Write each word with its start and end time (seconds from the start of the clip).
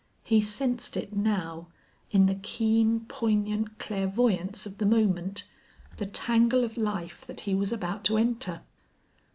He 0.23 0.41
sensed 0.41 0.97
it 0.97 1.15
now, 1.15 1.67
in 2.09 2.25
the 2.25 2.33
keen, 2.33 3.01
poignant 3.01 3.77
clairvoyance 3.77 4.65
of 4.65 4.79
the 4.79 4.85
moment 4.87 5.43
the 5.97 6.07
tangle 6.07 6.63
of 6.63 6.75
life 6.75 7.23
that 7.27 7.41
he 7.41 7.53
was 7.53 7.71
about 7.71 8.03
to 8.05 8.17
enter. 8.17 8.61